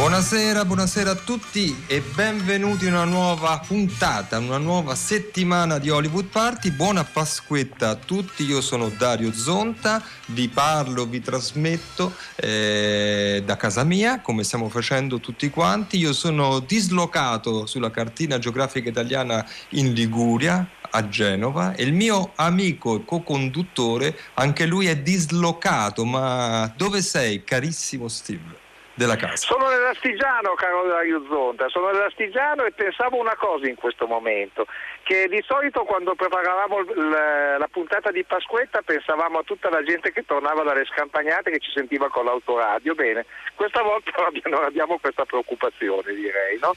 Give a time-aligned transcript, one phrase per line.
[0.00, 6.24] Buonasera, buonasera a tutti e benvenuti in una nuova puntata, una nuova settimana di Hollywood
[6.24, 6.70] Party.
[6.70, 13.84] Buona Pasquetta a tutti, io sono Dario Zonta, vi parlo, vi trasmetto eh, da casa
[13.84, 15.98] mia, come stiamo facendo tutti quanti.
[15.98, 22.96] Io sono dislocato sulla cartina geografica italiana in Liguria, a Genova e il mio amico
[22.96, 28.59] e co-conduttore, anche lui è dislocato, ma dove sei carissimo Steve?
[28.94, 29.46] Della casa.
[29.46, 34.66] Sono nell'Astigiano, caro Dario Zonta, sono nell'Astigiano e pensavo una cosa in questo momento,
[35.04, 40.12] che di solito quando preparavamo l- la puntata di Pasquetta pensavamo a tutta la gente
[40.12, 43.24] che tornava dalle scampagnate che ci sentiva con l'autoradio, bene,
[43.54, 44.10] questa volta
[44.50, 46.74] non abbiamo questa preoccupazione direi, no?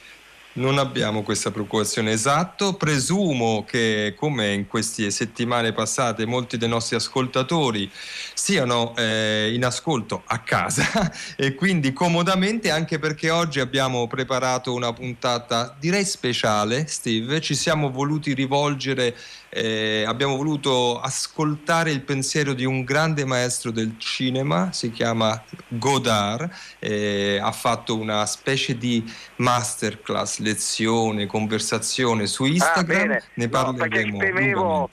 [0.56, 2.12] Non abbiamo questa preoccupazione.
[2.12, 7.90] Esatto, presumo che come in queste settimane passate molti dei nostri ascoltatori
[8.34, 14.92] siano eh, in ascolto a casa e quindi comodamente anche perché oggi abbiamo preparato una
[14.92, 19.16] puntata direi speciale, Steve, ci siamo voluti rivolgere
[19.56, 26.50] eh, abbiamo voluto ascoltare il pensiero di un grande maestro del cinema, si chiama Godard,
[26.80, 29.04] eh, ha fatto una specie di
[29.36, 34.90] masterclass, lezione, conversazione su Instagram, ah, ne parleremo no, temevo,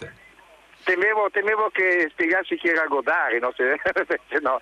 [0.83, 3.53] temevo, temevo, che spiegassi chi era Godard, no?
[3.55, 3.79] Se,
[4.41, 4.59] no,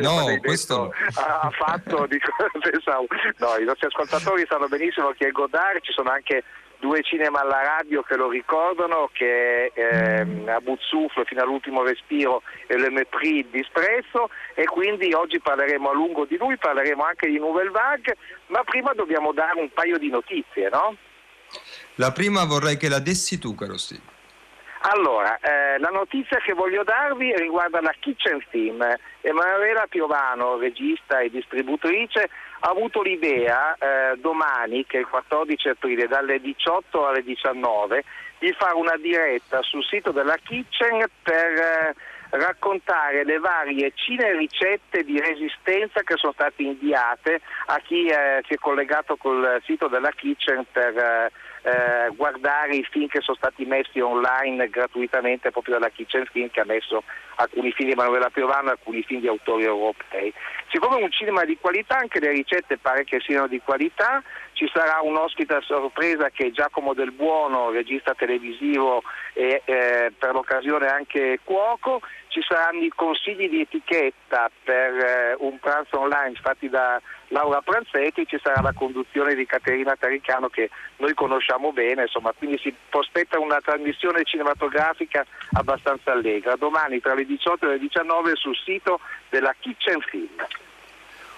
[0.00, 5.30] no questo ha, ha fatto, dico, pensavo, no, i nostri ascoltatori sanno benissimo chi è
[5.30, 6.42] Godard, ci sono anche
[6.80, 10.60] due cinema alla radio che lo ricordano, che è ehm, a
[11.24, 16.36] fino all'ultimo respiro e Le Mépris di Espresso e quindi oggi parleremo a lungo di
[16.36, 18.16] lui, parleremo anche di Nouvelle Vague,
[18.46, 20.96] ma prima dobbiamo dare un paio di notizie, no?
[21.96, 24.18] La prima vorrei che la dessi tu, caro Steve.
[24.82, 28.82] Allora, eh, la notizia che voglio darvi riguarda la Kitchen Team.
[29.20, 36.06] Emanuela Piovano, regista e distributrice, ha avuto l'idea eh, domani, che è il 14 aprile,
[36.06, 38.04] dalle 18 alle 19,
[38.38, 41.94] di fare una diretta sul sito della Kitchen per eh,
[42.30, 48.54] raccontare le varie cine ricette di resistenza che sono state inviate a chi eh, si
[48.54, 51.30] è collegato col sito della Kitchen per
[51.62, 56.60] eh, guardare i film che sono stati messi online gratuitamente proprio dalla Kitchen Film che
[56.60, 57.02] ha messo
[57.36, 60.32] alcuni film di Emanuela Piovano e alcuni film di autori europei.
[60.70, 64.22] Siccome è un cinema di qualità, anche le ricette pare che siano di qualità,
[64.52, 70.12] ci sarà un ospite a sorpresa che è Giacomo Del Buono, regista televisivo e eh,
[70.16, 76.34] per l'occasione anche cuoco, ci saranno i consigli di etichetta per eh, un pranzo online
[76.40, 82.02] fatti da Laura Pranzetti, ci sarà la conduzione di Caterina Taricano che noi conosciamo bene,
[82.02, 86.56] insomma, quindi si prospetta una trasmissione cinematografica abbastanza allegra.
[86.56, 90.28] Domani tra le 18 e le 19 sul sito della Kitchen Film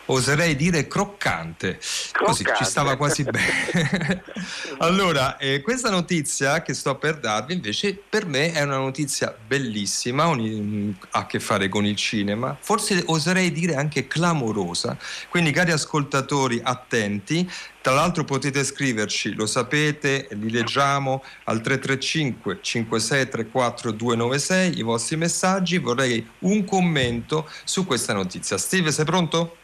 [0.06, 1.78] oserei dire croccante.
[1.78, 1.78] croccante.
[2.12, 4.22] Così ci stava quasi bene.
[4.78, 10.26] allora, eh, questa notizia che sto per darvi invece per me è una notizia bellissima,
[10.26, 14.96] un, ha a che fare con il cinema, forse oserei dire anche clamorosa.
[15.28, 17.48] Quindi cari ascoltatori attenti,
[17.80, 25.78] tra l'altro potete scriverci, lo sapete, li leggiamo al 335 5634 296 i vostri messaggi,
[25.78, 28.56] vorrei un commento su questa notizia.
[28.56, 29.56] Steve, sei pronto?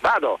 [0.00, 0.40] Vado.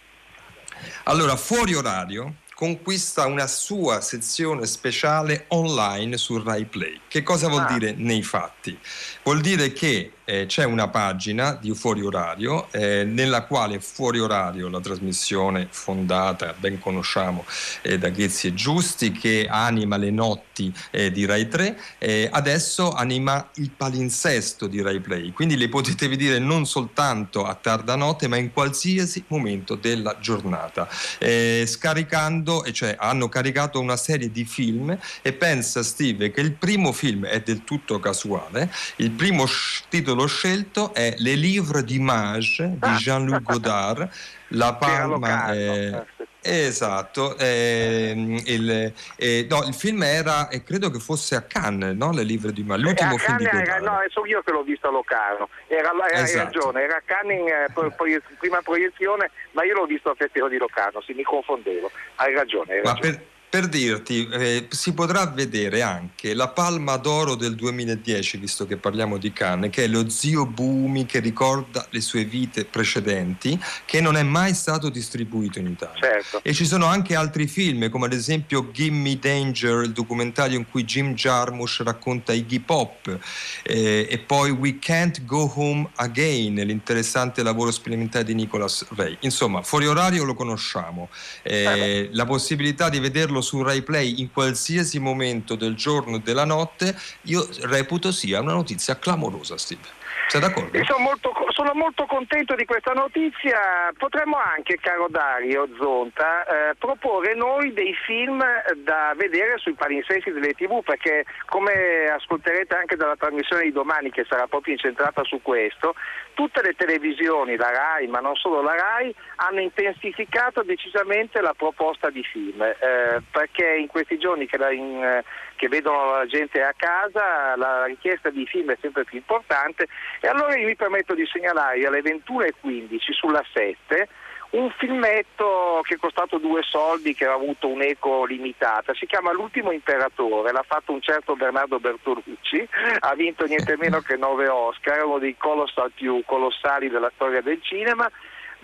[1.04, 7.02] Allora, fuori orario conquista una sua sezione speciale online su Rai Play.
[7.06, 7.72] Che cosa vuol ah.
[7.72, 8.78] dire nei fatti?
[9.22, 14.68] Vuol dire che eh, c'è una pagina di Fuori Orario eh, nella quale Fuori Orario,
[14.68, 17.44] la trasmissione fondata, ben conosciamo,
[17.82, 22.92] eh, da Ghezzi e Giusti, che anima le notti eh, di Rai 3, eh, adesso
[22.92, 25.32] anima il palinsesto di Rai Play.
[25.32, 30.88] Quindi le potete vedere non soltanto a tarda notte, ma in qualsiasi momento della giornata.
[31.18, 36.90] Eh, scaricando, cioè hanno caricato una serie di film e pensa Steve che il primo
[36.92, 39.46] film è del tutto casuale, il primo
[39.88, 42.96] titolo titolo scelto è Le Livres d'Image di ah.
[42.96, 44.08] Jean-Luc Godard.
[44.50, 46.04] La Palma è...
[46.40, 48.14] Esatto, eh,
[48.46, 52.12] il, eh, no, il, film era, e credo che fosse a Cannes, no?
[52.12, 53.82] Le Livre di Mal, l'ultimo eh, film Cannes di Godard.
[53.82, 56.38] Era, no, so io che l'ho visto a Locarno, era, era, esatto.
[56.38, 57.92] hai ragione, era a Cannes in eh, pro,
[58.38, 62.74] prima proiezione, ma io l'ho visto al Festival di Locarno, sì, mi confondevo, hai ragione.
[62.74, 63.34] Hai ragione.
[63.48, 69.18] Per, dirti, eh, si potrà vedere anche la Palma d'Oro del 2010, visto che parliamo
[69.18, 74.16] di Cannes, che è lo zio Bumi che ricorda le sue vite precedenti, che non
[74.16, 76.00] è mai stato distribuito in Italia.
[76.00, 76.40] Certo.
[76.42, 80.84] E ci sono anche altri film, come ad esempio Gimme Danger, il documentario in cui
[80.84, 83.18] Jim Jarmusch racconta Iggy Pop,
[83.62, 89.16] eh, e poi We Can't Go Home Again, l'interessante lavoro sperimentale di Nicholas Ray.
[89.20, 91.08] Insomma, fuori orario lo conosciamo.
[91.42, 96.44] Eh, la possibilità di vederlo su Rai Play in qualsiasi momento del giorno e della
[96.44, 100.04] notte, io reputo sia una notizia clamorosa, Steve.
[100.28, 100.82] Sei d'accordo?
[100.84, 103.92] Sono molto, sono molto, contento di questa notizia.
[103.96, 108.44] Potremmo anche, caro Dario Zonta, eh, proporre noi dei film
[108.82, 114.26] da vedere sui palinsensi delle tv, perché come ascolterete anche dalla trasmissione di domani, che
[114.28, 115.94] sarà proprio incentrata su questo,
[116.34, 122.10] tutte le televisioni, la RAI, ma non solo la RAI, hanno intensificato decisamente la proposta
[122.10, 125.22] di film, eh, perché in questi giorni che, la, in,
[125.56, 129.88] che vedono la gente a casa la richiesta di film è sempre più importante
[130.20, 134.08] e allora io mi permetto di segnalare alle 21.15 sulla 7
[134.50, 139.72] un filmetto che è costato due soldi, che ha avuto un'eco limitata, si chiama L'ultimo
[139.72, 142.66] imperatore, l'ha fatto un certo Bernardo Bertolucci,
[143.00, 147.60] ha vinto niente meno che nove Oscar, uno dei colossal più colossali della storia del
[147.62, 148.10] cinema.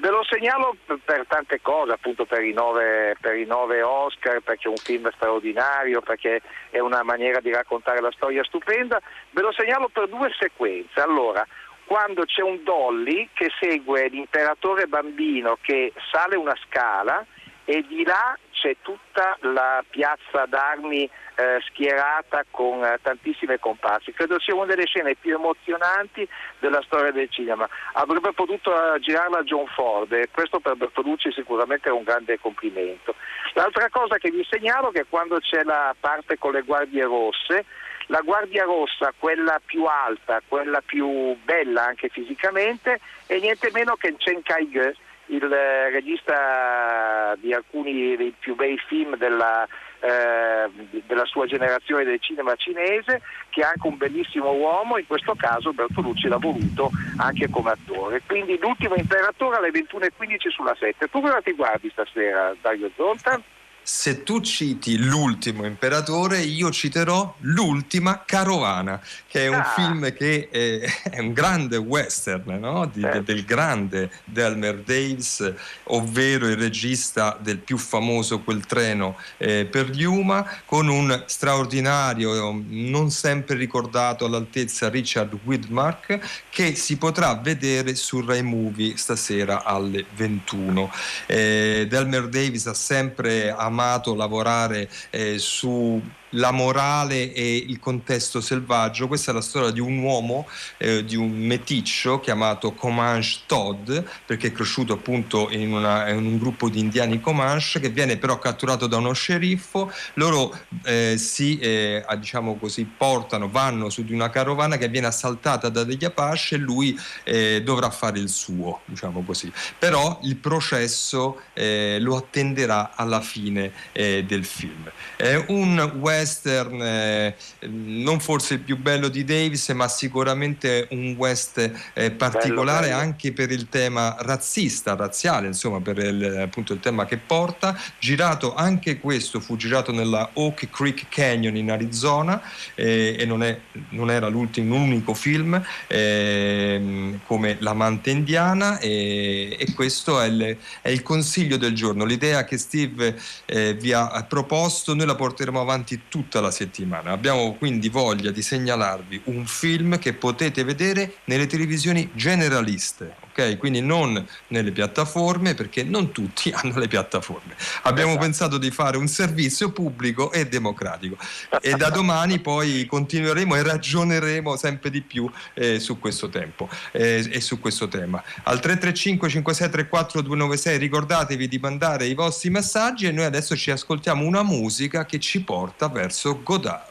[0.03, 4.67] Ve lo segnalo per tante cose, appunto per i, nove, per i nove Oscar, perché
[4.67, 6.41] è un film straordinario, perché
[6.71, 9.01] è una maniera di raccontare la storia stupenda.
[9.31, 11.01] Ve lo segnalo per due sequenze.
[11.01, 11.47] Allora,
[11.85, 17.25] quando c'è un dolly che segue l'imperatore bambino che sale una scala
[17.65, 24.13] e di là c'è tutta la piazza d'armi eh, schierata con eh, tantissime comparse.
[24.13, 26.29] Credo sia una delle scene più emozionanti
[26.61, 27.69] della storia del cinema.
[27.95, 33.17] Avrebbe potuto eh, girarla John Ford e questo per Bertolucci sicuramente è un grande complimento.
[33.55, 37.65] L'altra cosa che vi segnalo è che quando c'è la parte con le guardie rosse,
[38.07, 44.15] la Guardia Rossa, quella più alta, quella più bella anche fisicamente, è niente meno che
[44.19, 44.95] Chen Kai-ge,
[45.27, 49.67] il eh, regista di alcuni dei più bei film della,
[50.01, 50.69] eh,
[51.07, 55.73] della sua generazione del cinema cinese, che è anche un bellissimo uomo, in questo caso
[55.73, 58.23] Bertolucci l'ha voluto anche come attore.
[58.27, 61.09] Quindi l'ultimo imperatore alle 21.15 sulla 7.
[61.09, 63.41] Tu cosa ti guardi stasera, Dario Zonta?
[63.85, 69.73] Se tu citi l'ultimo imperatore, io citerò l'ultima carovana, che è un ah.
[69.75, 72.87] film che è, è, un grande western no?
[72.87, 73.23] Di, eh.
[73.23, 75.53] del grande Delmer Davis,
[75.85, 83.11] ovvero il regista del più famoso Quel treno eh, per Yuma, con un straordinario, non
[83.11, 90.93] sempre ricordato all'altezza Richard Widmark, che si potrà vedere su Rai Movie stasera alle 21.
[91.27, 96.01] Eh, Delmer Davis ha sempre amato amato lavorare eh, su
[96.33, 99.09] la morale e il contesto selvaggio.
[99.09, 100.47] Questa è la storia di un uomo,
[100.79, 103.91] eh, di un meticcio chiamato Comanche Todd,
[104.27, 108.39] perché è cresciuto appunto in, una, in, un gruppo di indiani Comanche, che viene però
[108.39, 109.93] catturato da uno sceriffo.
[110.15, 115.69] Loro eh, si, eh, diciamo così, portano, vanno su di una carovana che viene assaltata
[115.69, 119.53] da degli Apache e lui eh, dovrà fare il suo, diciamo così.
[119.79, 124.91] Però il processo eh, lo attenderà alla fine eh, del film.
[125.17, 127.35] È un western western eh,
[127.69, 131.59] non forse il più bello di Davis, ma sicuramente un west
[131.93, 133.11] eh, particolare bello, bello.
[133.11, 137.79] anche per il tema razzista, razziale, insomma, per il, appunto il tema che porta.
[137.99, 142.41] Girato anche questo, fu girato nella Oak Creek Canyon in Arizona
[142.75, 143.59] eh, e non, è,
[143.91, 150.89] non, era l'ultimo, l'unico film ehm, come L'amante indiana e, e questo è il, è
[150.89, 152.05] il, consiglio del giorno.
[152.05, 157.11] L'idea che Steve eh, vi ha proposto, noi la porteremo avanti tutta la settimana.
[157.11, 163.59] Abbiamo quindi voglia di segnalarvi un film che potete vedere nelle televisioni generaliste, ok?
[163.59, 167.55] Quindi non nelle piattaforme perché non tutti hanno le piattaforme.
[167.83, 168.25] Abbiamo esatto.
[168.25, 171.17] pensato di fare un servizio pubblico e democratico
[171.61, 177.27] e da domani poi continueremo e ragioneremo sempre di più eh, su questo tempo eh,
[177.31, 178.23] e su questo tema.
[178.45, 184.25] Al 335 5634 296 ricordatevi di mandare i vostri messaggi e noi adesso ci ascoltiamo
[184.25, 186.91] una musica che ci porta verso Godard.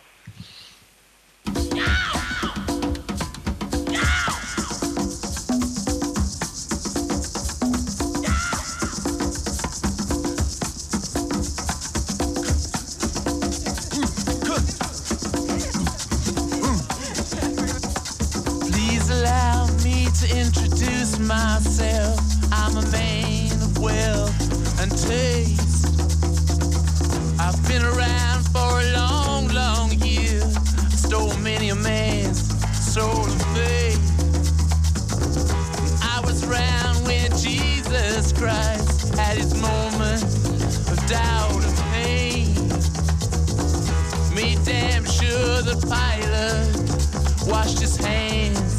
[47.61, 48.70] Washed his hands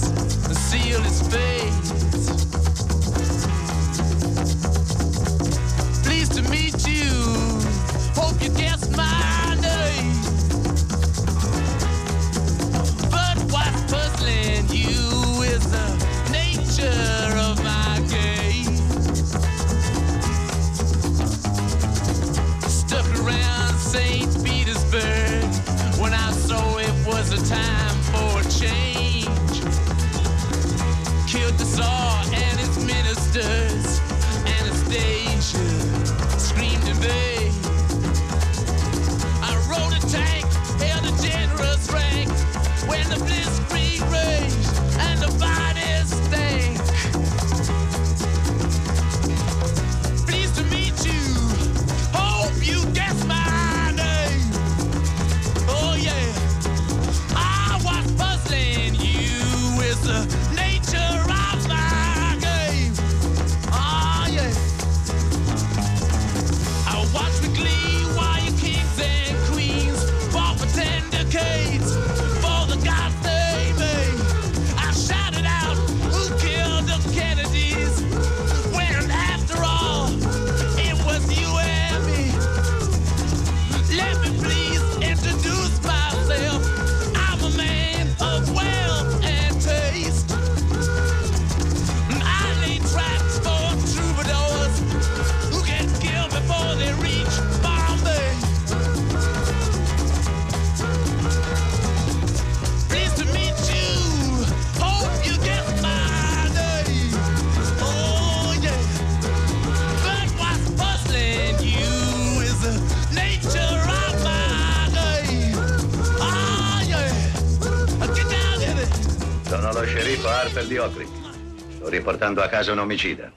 [122.23, 123.33] Sto riportando a casa un omicida.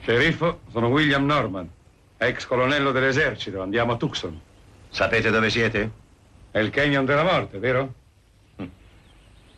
[0.00, 1.70] Sceriffo, sono William Norman,
[2.16, 3.62] ex colonnello dell'esercito.
[3.62, 4.40] Andiamo a Tucson.
[4.90, 5.90] Sapete dove siete?
[6.50, 7.94] È il Canyon della Morte, vero?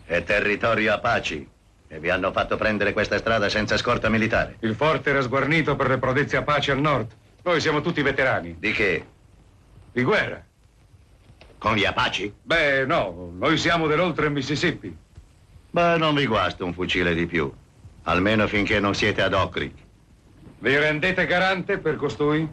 [0.05, 1.47] È territorio Apache.
[1.89, 4.57] E vi hanno fatto prendere questa strada senza scorta militare.
[4.61, 7.11] Il forte era sguarnito per le prodezze Apache al nord.
[7.43, 8.57] Noi siamo tutti veterani.
[8.59, 9.07] Di che?
[9.93, 10.45] Di guerra.
[11.57, 12.35] Con gli Apache?
[12.43, 14.95] Beh, no, noi siamo dell'oltre Mississippi.
[15.71, 17.51] Beh, non vi guasta un fucile di più.
[18.09, 19.75] Almeno finché non siete ad Oak Creek.
[20.61, 22.49] Vi rendete garante per costui?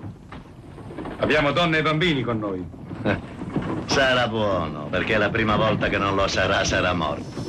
[1.17, 2.65] Abbiamo donne e bambini con noi.
[3.85, 7.43] Sarà buono, perché la prima volta che non lo sarà, sarà morto.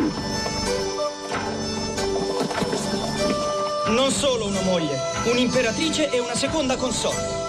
[3.88, 7.42] Non solo una moglie, un'imperatrice e una seconda consorte.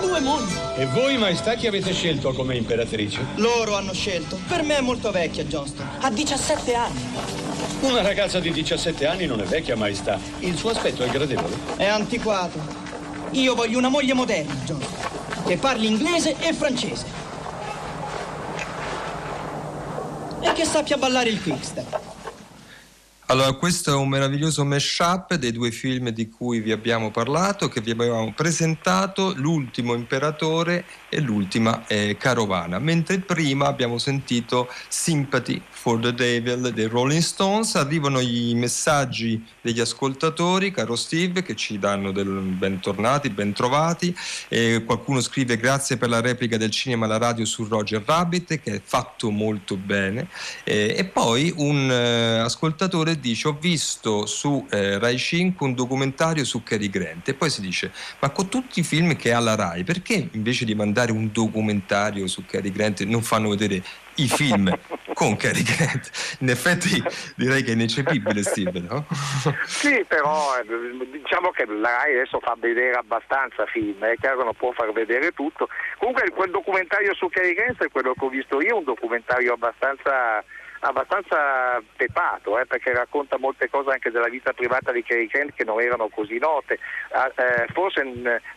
[0.00, 0.52] Due mogli.
[0.76, 3.20] E voi, maestà, chi avete scelto come imperatrice?
[3.36, 4.38] Loro hanno scelto.
[4.48, 5.86] Per me è molto vecchia, Johnston.
[6.00, 7.49] Ha 17 anni.
[7.80, 10.18] Una ragazza di 17 anni non è vecchia, maestà.
[10.40, 11.56] Il suo aspetto è gradevole.
[11.76, 12.58] È antiquato.
[13.32, 15.44] Io voglio una moglie moderna, Johnston.
[15.46, 17.06] Che parli inglese e francese.
[20.40, 22.09] E che sappia ballare il quickstep.
[23.30, 27.80] Allora, questo è un meraviglioso mashup dei due film di cui vi abbiamo parlato, che
[27.80, 36.00] vi abbiamo presentato, L'ultimo imperatore e L'ultima eh, carovana, mentre prima abbiamo sentito Sympathy for
[36.00, 37.76] the Devil dei Rolling Stones.
[37.76, 44.12] Arrivano i messaggi degli ascoltatori, caro Steve, che ci danno del bentornati, bentrovati.
[44.48, 48.74] Eh, qualcuno scrive grazie per la replica del cinema alla radio su Roger Rabbit, che
[48.74, 50.26] è fatto molto bene.
[50.64, 56.44] Eh, e poi un eh, ascoltatore dice ho visto su eh, Rai 5 un documentario
[56.44, 59.54] su Cary Grant e poi si dice ma con tutti i film che ha la
[59.54, 63.82] Rai perché invece di mandare un documentario su Cary Grant non fanno vedere
[64.16, 64.76] i film
[65.14, 67.02] con Cary Grant in effetti
[67.36, 69.06] direi che è ineccepibile Steve no?
[69.66, 74.44] Sì, però eh, diciamo che la RAI adesso fa vedere abbastanza film, è chiaro che
[74.44, 75.68] non può far vedere tutto.
[75.98, 80.42] Comunque quel documentario su Cary Grant è quello che ho visto io, un documentario abbastanza
[80.80, 85.64] abbastanza pepato eh, perché racconta molte cose anche della vita privata di Cary Grant che
[85.64, 86.78] non erano così note
[87.12, 88.02] Ah, eh, forse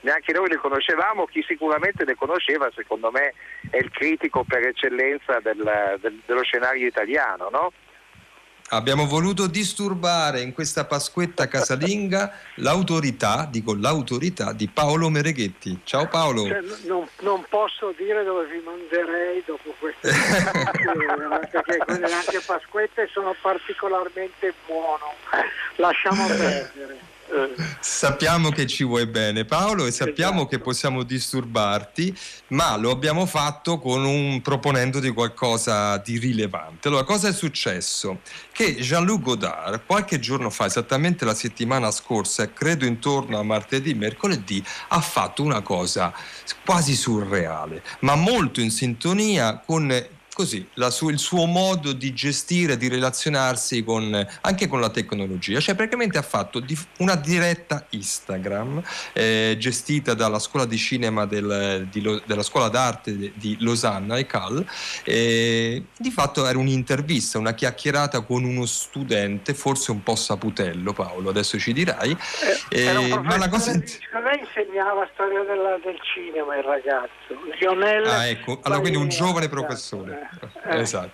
[0.02, 3.34] neanche noi le conoscevamo chi sicuramente le conosceva secondo me
[3.70, 7.72] è il critico per eccellenza del- del- dello scenario italiano no?
[8.76, 16.48] Abbiamo voluto disturbare in questa Pasquetta casalinga l'autorità dico l'autorità di Paolo Mereghetti ciao Paolo
[16.48, 20.12] Cioè, non, non posso dire dove vi manderei dopo queste
[21.50, 25.14] perché quelle anche pasquette sono particolarmente buono.
[25.78, 27.12] Lasciamo perdere.
[27.80, 30.48] Sappiamo che ci vuoi bene Paolo e sappiamo Esatto.
[30.48, 32.16] che possiamo disturbarti,
[32.50, 36.88] ma lo abbiamo fatto con un proponendo di qualcosa di rilevante.
[36.88, 38.20] Allora, cosa è successo?
[38.52, 44.64] Che Jean-Luc Godard qualche giorno fa, esattamente la settimana scorsa, credo intorno a martedì, mercoledì,
[44.90, 46.14] ha fatto una cosa
[46.64, 49.92] quasi surreale, ma molto in sintonia con
[50.34, 55.60] così, su- il suo modo di gestire, di relazionarsi con, anche con la tecnologia.
[55.60, 58.82] Cioè praticamente ha fatto di- una diretta Instagram
[59.14, 64.26] eh, gestita dalla scuola di cinema del- di della scuola d'arte di- di Losanna e
[64.26, 64.66] Cal.
[65.04, 71.30] E di fatto era un'intervista, una chiacchierata con uno studente, forse un po' saputello Paolo,
[71.30, 72.16] adesso ci dirai.
[72.70, 73.72] Eh, Eh, ma la cosa...
[73.74, 77.12] me insegnava storia della- del cinema il ragazzo.
[77.60, 80.23] Lionel Ah, ecco, allora quindi un giovane professore.
[80.66, 80.82] Eh.
[80.82, 81.12] Esatto.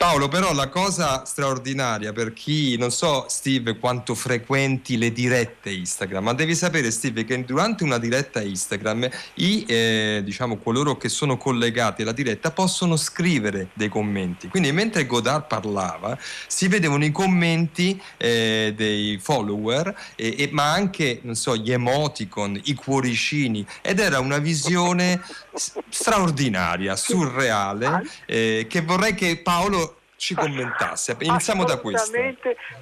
[0.00, 6.24] Paolo, però la cosa straordinaria per chi, non so Steve quanto frequenti le dirette Instagram,
[6.24, 11.36] ma devi sapere Steve che durante una diretta Instagram i, eh, diciamo, coloro che sono
[11.36, 14.48] collegati alla diretta possono scrivere dei commenti.
[14.48, 16.16] Quindi mentre Godard parlava
[16.46, 22.58] si vedevano i commenti eh, dei follower, e- e- ma anche, non so, gli emoticon,
[22.64, 25.20] i cuoricini ed era una visione
[25.90, 29.89] straordinaria, surreale, eh, che vorrei che Paolo
[30.20, 31.16] ci commentasse.
[31.18, 32.10] Iniziamo da questo.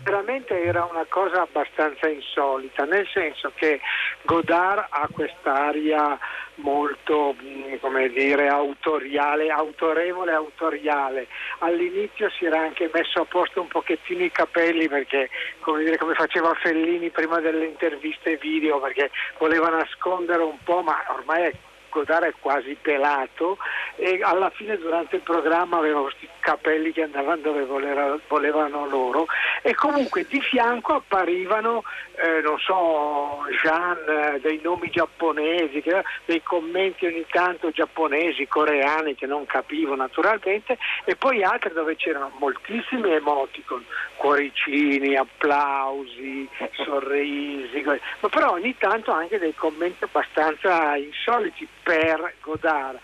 [0.02, 3.80] Veramente era una cosa abbastanza insolita, nel senso che
[4.22, 6.18] Godard ha quest'aria
[6.56, 11.28] molto, mh, come dire, autoriale, autorevole, autoriale.
[11.60, 15.30] All'inizio si era anche messo a posto un pochettino i capelli perché,
[15.60, 21.04] come, dire, come faceva Fellini prima delle interviste video, perché voleva nascondere un po', ma
[21.10, 21.52] ormai è
[21.90, 23.58] Godard è quasi pelato
[23.96, 29.26] e alla fine durante il programma aveva questi capelli che andavano dove volera- volevano loro
[29.62, 31.82] e comunque di fianco apparivano
[32.14, 35.82] eh, non so Jean eh, dei nomi giapponesi
[36.24, 42.30] dei commenti ogni tanto giapponesi coreani che non capivo naturalmente e poi altri dove c'erano
[42.38, 43.84] moltissimi emoticon
[44.16, 46.48] cuoricini applausi
[46.84, 52.98] sorrisi ma però ogni tanto anche dei commenti abbastanza insoliti per Godard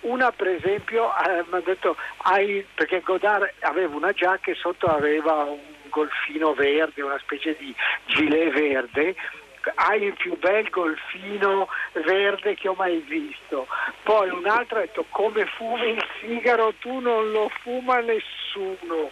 [0.00, 4.86] una per esempio eh, mi ha detto hai, perché Godard aveva una giacca e sotto
[4.86, 7.74] aveva un golfino verde, una specie di
[8.06, 9.16] gilet verde
[9.74, 13.66] hai il più bel golfino verde che ho mai visto.
[14.02, 19.10] Poi un altro ha detto come fumi il sigaro tu non lo fuma nessuno.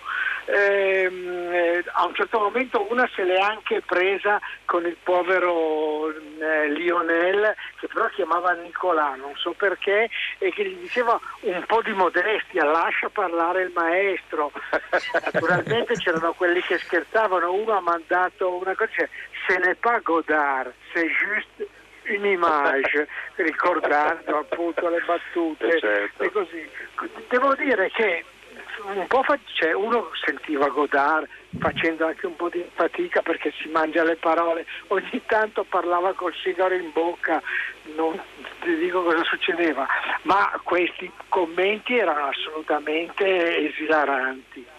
[0.48, 6.68] Ehm, eh, a un certo momento una se l'è anche presa con il povero eh,
[6.68, 11.92] Lionel che però chiamava Nicolà, non so perché, e che gli diceva un po' di
[11.92, 14.52] modestia, lascia parlare il maestro.
[15.12, 19.08] Naturalmente c'erano quelli che scherzavano, uno ha mandato una cosa,
[19.46, 21.68] ce n'est pas Godard, c'est juste
[22.08, 26.22] un'image, ricordando appunto le battute Certo.
[26.22, 26.70] e così.
[27.28, 28.24] Devo dire che
[28.94, 33.68] un po' fa- cioè, uno sentiva Godard facendo anche un po' di fatica perché si
[33.68, 37.42] mangia le parole, ogni tanto parlava col sigaro in bocca,
[37.96, 38.20] non
[38.60, 39.86] ti dico cosa succedeva,
[40.22, 44.74] ma questi commenti erano assolutamente esilaranti.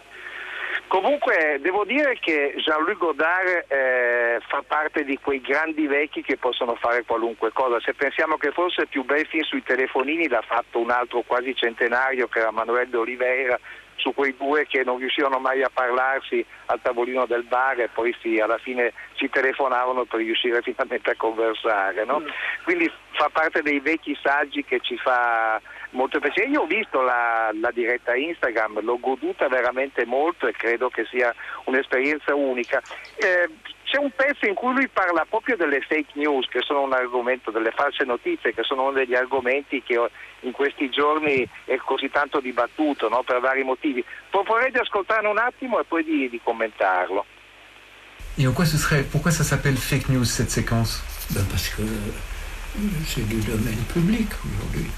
[0.87, 6.75] Comunque devo dire che Jean-Luc Godard eh, fa parte di quei grandi vecchi che possono
[6.75, 7.77] fare qualunque cosa.
[7.81, 11.53] Se pensiamo che forse il più bel film sui telefonini l'ha fatto un altro quasi
[11.55, 13.59] centenario che era Manuel de Oliveira,
[13.97, 18.15] su quei due che non riuscivano mai a parlarsi al tavolino del bar e poi
[18.21, 22.05] si- alla fine si telefonavano per riuscire finalmente a conversare.
[22.05, 22.21] no?
[22.63, 25.59] Quindi fa parte dei vecchi saggi che ci fa
[25.97, 26.47] molto piacere.
[26.47, 31.33] Io ho visto la, la diretta Instagram, l'ho goduta veramente molto e credo che sia
[31.65, 32.81] un'esperienza unica.
[33.15, 33.49] Eh,
[33.83, 37.51] c'è un pezzo in cui lui parla proprio delle fake news, che sono un argomento,
[37.51, 39.97] delle false notizie, che sono uno degli argomenti che
[40.41, 43.23] in questi giorni è così tanto dibattuto no?
[43.23, 44.03] per vari motivi.
[44.29, 47.25] Proporrei di ascoltarne un attimo e poi di, di commentarlo.
[48.37, 51.81] Et en quoi ce serait, pourquoi ça s'appelle fake news cette séquence Ben parce que
[51.81, 52.11] euh,
[53.05, 54.91] c'est du domaine public aujourd'hui.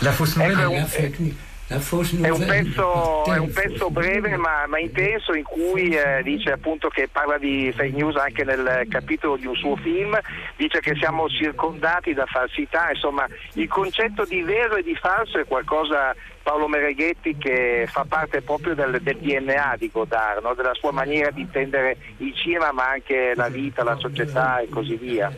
[0.00, 1.36] La fausse nouvelle Ecco, news.
[1.68, 6.20] La fausse È un pezzo, è un pezzo breve ma, ma intenso in cui eh,
[6.24, 10.18] dice appunto che parla di fake news anche nel capitolo di un suo film,
[10.56, 15.44] dice che siamo circondati da falsità, insomma il concetto di vero e di falso è
[15.44, 20.54] qualcosa Paolo Mereghetti che fa parte proprio del, del DNA di Godard, no?
[20.54, 24.96] della sua maniera di intendere il cinema ma anche la vita, la società e così
[24.96, 25.32] via.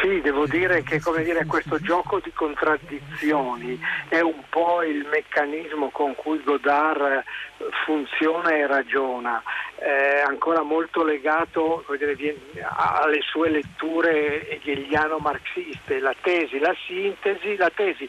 [0.00, 6.14] Sì, devo dire che dire, questo gioco di contraddizioni è un po' il meccanismo con
[6.14, 7.24] cui Godard
[7.84, 9.42] funziona e ragiona,
[9.74, 11.84] è ancora molto legato
[12.16, 18.08] dire, alle sue letture hegeliano-marxiste, la tesi, la sintesi, la tesi,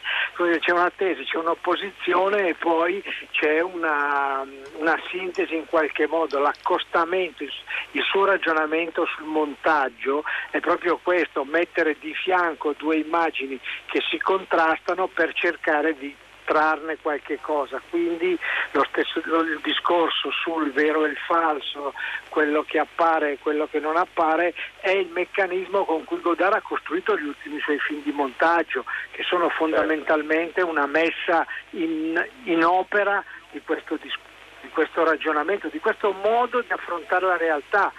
[0.60, 4.44] c'è una tesi, c'è un'opposizione e poi c'è una,
[4.78, 7.52] una sintesi in qualche modo, l'accostamento, il,
[7.92, 10.24] il suo ragionamento sul montaggio.
[10.50, 16.14] È proprio questo, mettere di fianco due immagini che si contrastano per cercare di
[16.50, 17.80] trarne qualche cosa.
[17.88, 18.36] Quindi
[18.72, 21.94] lo stesso il discorso sul vero e il falso,
[22.28, 26.60] quello che appare e quello che non appare, è il meccanismo con cui Godard ha
[26.60, 33.22] costruito gli ultimi suoi film di montaggio, che sono fondamentalmente una messa in, in opera
[33.52, 37.92] di questo, di questo ragionamento, di questo modo di affrontare la realtà.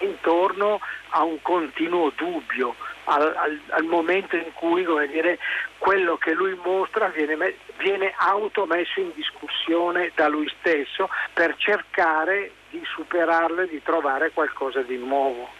[0.00, 0.78] intorno
[1.10, 2.74] a un continuo dubbio,
[3.10, 5.38] al, al, al momento in cui dire,
[5.78, 12.82] quello che lui mostra viene, viene automesso in discussione da lui stesso per cercare di
[12.84, 15.59] superarlo e di trovare qualcosa di nuovo.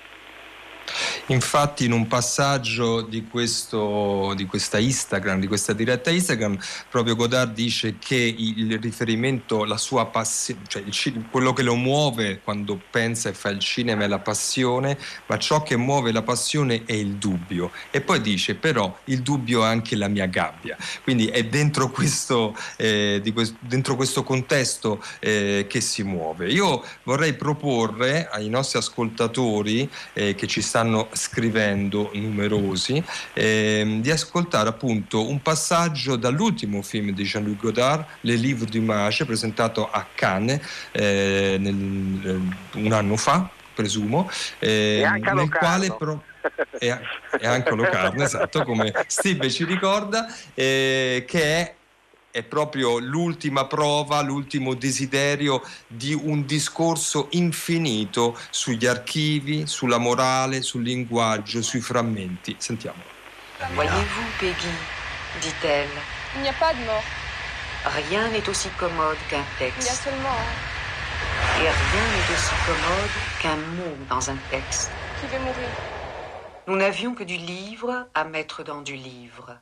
[1.27, 7.53] Infatti in un passaggio di, questo, di questa Instagram, di questa diretta Instagram, proprio Godard
[7.53, 13.29] dice che il riferimento, la sua passione, cioè il, quello che lo muove quando pensa
[13.29, 17.15] e fa il cinema è la passione, ma ciò che muove la passione è il
[17.15, 17.71] dubbio.
[17.91, 20.77] E poi dice però il dubbio è anche la mia gabbia.
[21.03, 26.51] Quindi è dentro questo, eh, questo, dentro questo contesto eh, che si muove.
[26.51, 33.03] Io vorrei proporre ai nostri ascoltatori eh, che ci stanno scrivendo numerosi,
[33.35, 39.91] ehm, di ascoltare appunto un passaggio dall'ultimo film di Jean-Luc Godard, Le Livre d'Image, presentato
[39.91, 40.61] a Cannes
[40.93, 42.41] eh, nel,
[42.75, 45.95] un anno fa, presumo, eh, nel quale
[46.79, 46.99] e,
[47.39, 51.75] e anche Locarno, esatto, come Steve ci ricorda, eh, che è
[52.31, 60.83] è proprio l'ultima prova, l'ultimo desiderio di un discorso infinito sugli archivi, sulla morale, sul
[60.83, 62.55] linguaggio, sui frammenti.
[62.59, 63.03] Sentiamo.
[63.75, 64.75] Voyez-vous, Peggy,
[65.41, 65.89] dit-elle.
[66.37, 67.03] Il n'y a pas de mort.
[67.85, 69.81] Rien n'est aussi commode qu'un texte.
[69.81, 70.41] Il y a seulement.
[71.59, 74.91] Et rien n'est aussi commode qu'un mot dans un texte.
[75.21, 75.69] Qui veut mourir
[76.69, 79.61] Nous n'avions que du livre à mettre dans du livre.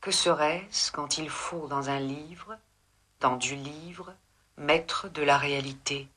[0.00, 2.56] Que serait-ce quand il faut dans un livre,
[3.18, 4.14] dans du livre,
[4.56, 6.08] mettre de la réalité?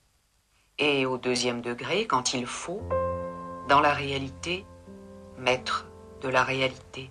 [0.78, 2.84] Et au deuxième degré, quand il faut,
[3.68, 4.68] dans la réalité,
[5.40, 5.88] mettre
[6.22, 7.10] de la réalité?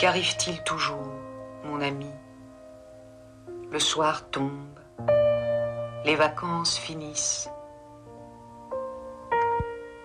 [0.00, 1.14] Qu'arrive-t-il toujours,
[1.64, 2.10] mon ami?
[3.70, 4.78] Le soir tombe,
[6.04, 7.48] les vacances finissent.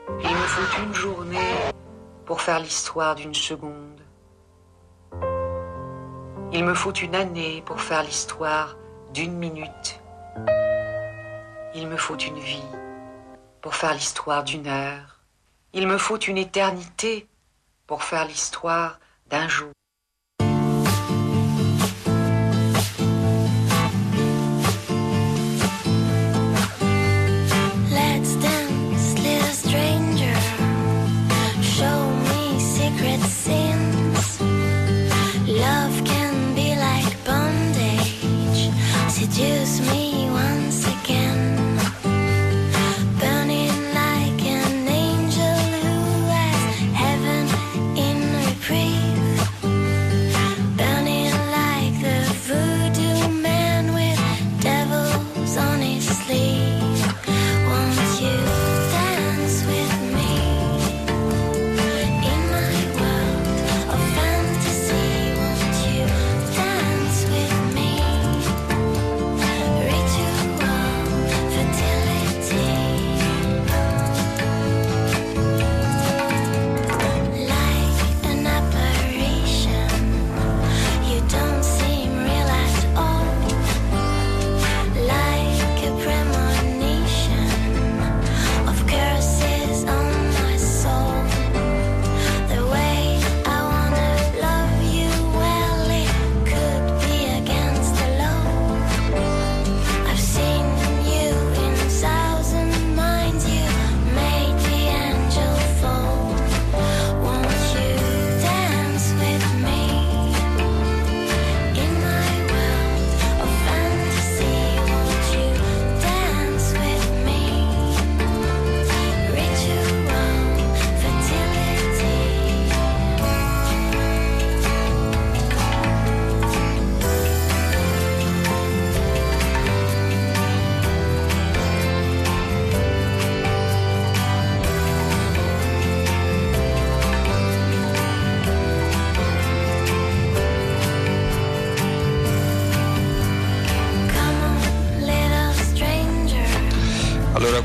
[0.08, 1.54] Il me faut une journée
[2.26, 4.03] pour faire l'histoire d'une seconde
[6.54, 8.78] il me faut une année pour faire l'histoire
[9.12, 10.00] d'une minute.
[11.74, 12.70] Il me faut une vie
[13.60, 15.22] pour faire l'histoire d'une heure.
[15.74, 17.28] Il me faut une éternité
[17.88, 19.00] pour faire l'histoire
[19.32, 19.72] d'un jour.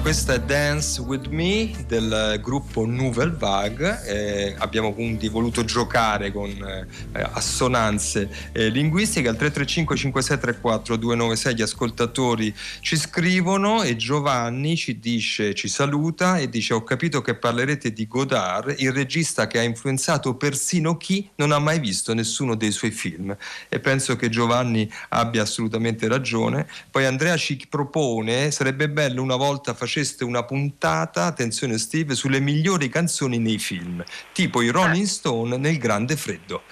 [0.08, 4.06] Questa è Dance With Me del gruppo Nouvelle Vague.
[4.06, 9.28] Eh, abbiamo quindi voluto giocare con eh, assonanze eh, linguistiche.
[9.28, 16.48] Al 335 5634 296 gli ascoltatori ci scrivono e Giovanni ci dice, ci saluta e
[16.48, 21.52] dice ho capito che parlerete di Godard, il regista che ha influenzato persino chi non
[21.52, 23.36] ha mai visto nessuno dei suoi film.
[23.68, 26.66] E penso che Giovanni abbia assolutamente ragione.
[26.90, 32.88] Poi Andrea ci propone, sarebbe bello una volta faceste una puntata, attenzione Steve, sulle migliori
[32.88, 36.62] canzoni nei film, tipo i Rolling Stone nel Grande Freddo.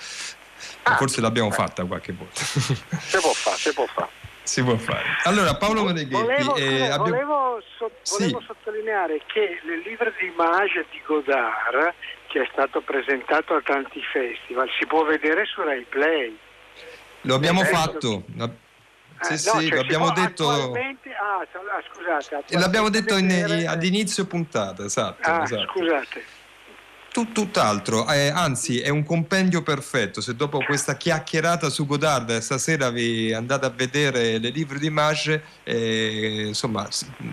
[0.85, 2.41] Ah, Forse l'abbiamo fatta qualche volta.
[2.45, 4.11] Si può fare, si può fare.
[4.45, 5.03] Si può fare.
[5.25, 8.19] Allora, Paolo Meneghetti, Volevo, eh, abbiamo- volevo so- Sì.
[8.31, 11.95] volevo sottolineare che il livre d'image di Godard,
[12.29, 16.39] che è stato presentato a tanti festival, si può vedere su Rai Play.
[17.23, 18.23] lo abbiamo fatto.
[18.37, 18.49] La-
[19.21, 20.49] Sì, Eh, sì, no, cioè, lo si abbiamo può detto.
[20.51, 22.55] attualmente- ah, ah, scusate.
[22.55, 25.29] E l'abbiamo attualmente detto in- in- ad inizio puntata, esatto.
[25.31, 25.73] Ah, esatto.
[25.73, 26.25] scusate.
[27.17, 30.21] Tu- tutt'altro, eh, anzi è un compendio perfetto.
[30.21, 36.45] Se dopo questa chiacchierata su Godard stasera vi andate a vedere le livre d'image, eh,
[36.49, 36.87] insomma,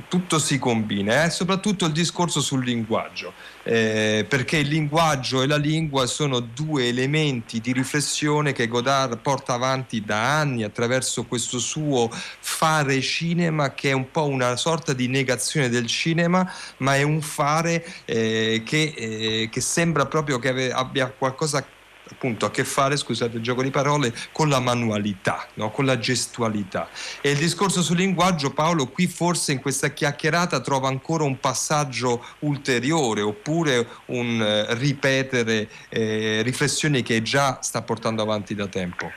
[0.07, 5.57] tutto si combina, eh, soprattutto il discorso sul linguaggio, eh, perché il linguaggio e la
[5.57, 12.09] lingua sono due elementi di riflessione che Godard porta avanti da anni attraverso questo suo
[12.09, 17.21] fare cinema, che è un po' una sorta di negazione del cinema, ma è un
[17.21, 21.65] fare eh, che, eh, che sembra proprio che ave- abbia qualcosa
[22.11, 25.71] appunto a che fare, scusate il gioco di parole, con la manualità, no?
[25.71, 26.89] con la gestualità.
[27.21, 32.23] E il discorso sul linguaggio, Paolo, qui forse in questa chiacchierata trova ancora un passaggio
[32.39, 39.09] ulteriore oppure un eh, ripetere eh, riflessioni che già sta portando avanti da tempo.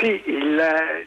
[0.00, 1.06] Sì, il, eh,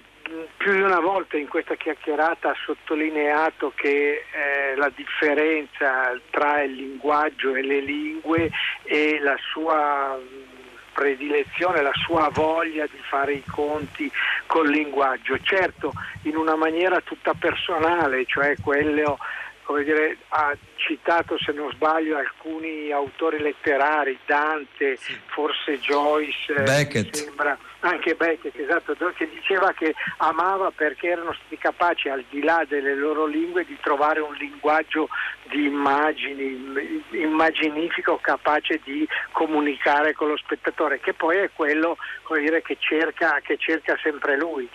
[0.66, 6.74] più di una volta in questa chiacchierata ha sottolineato che eh, la differenza tra il
[6.74, 8.50] linguaggio e le lingue
[8.82, 14.12] e la sua mh, predilezione, la sua voglia di fare i conti
[14.48, 19.20] col linguaggio, certo in una maniera tutta personale, cioè quello
[19.66, 27.06] come dire, ha citato se non sbaglio alcuni autori letterari, Dante, forse Joyce, Beckett.
[27.06, 32.42] mi sembra, anche Beckett, esatto, che diceva che amava perché erano stati capaci al di
[32.42, 35.08] là delle loro lingue di trovare un linguaggio
[35.50, 41.98] di immagini, immaginifico capace di comunicare con lo spettatore, che poi è quello
[42.40, 44.68] dire, che, cerca, che cerca sempre lui,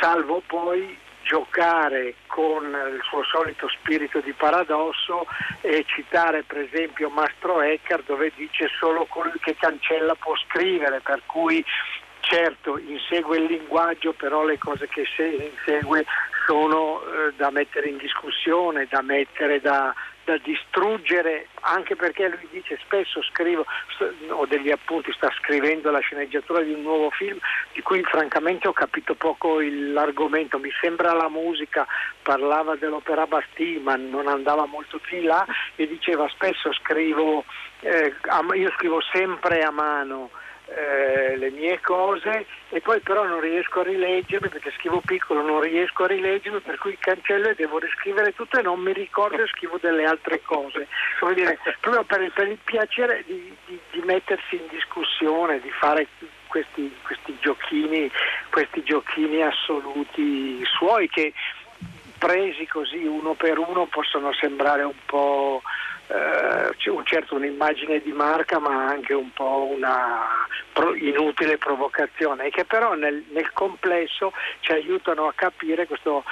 [0.00, 5.26] salvo poi giocare con il suo solito spirito di paradosso
[5.60, 11.22] e citare per esempio Mastro Eckhart dove dice solo colui che cancella può scrivere, per
[11.26, 11.64] cui
[12.32, 16.06] certo insegue il linguaggio, però le cose che se- insegue
[16.46, 22.78] sono eh, da mettere in discussione, da mettere da, da distruggere, anche perché lui dice
[22.82, 23.66] spesso scrivo,
[24.30, 27.38] ho degli appunti, sta scrivendo la sceneggiatura di un nuovo film
[27.74, 31.86] di cui francamente ho capito poco l'argomento, mi sembra la musica,
[32.22, 35.44] parlava dell'opera Bastille ma non andava molto più in là
[35.76, 37.44] e diceva spesso scrivo,
[37.80, 38.14] eh,
[38.54, 40.30] io scrivo sempre a mano
[40.74, 45.60] eh, le mie cose e poi però non riesco a rileggermi perché scrivo piccolo, non
[45.60, 49.46] riesco a rileggermi per cui cancello e devo riscrivere tutto e non mi ricordo e
[49.48, 50.88] scrivo delle altre cose.
[51.20, 56.06] Come dire, proprio per, per il piacere di, di- di mettersi in discussione, di fare
[56.46, 58.10] questi, questi giochini,
[58.50, 61.32] questi giochini assoluti suoi che
[62.18, 65.60] presi così uno per uno possono sembrare un po'
[66.12, 72.50] eh, un certo un'immagine di marca ma anche un po' una pro- inutile provocazione e
[72.50, 76.24] che però nel, nel complesso ci aiutano a capire questo-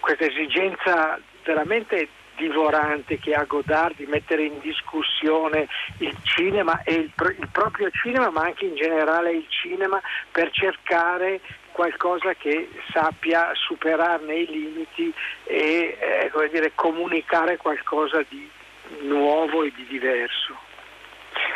[0.00, 5.66] questa esigenza veramente divorante che ha Godard di mettere in discussione
[5.98, 10.50] il cinema e il, pro- il proprio cinema ma anche in generale il cinema per
[10.50, 11.40] cercare
[11.72, 15.12] qualcosa che sappia superarne i limiti
[15.44, 18.48] e eh, dire, comunicare qualcosa di
[19.02, 20.56] nuovo e di diverso.